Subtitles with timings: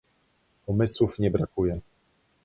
[0.65, 1.79] Pomysłów nie brakuje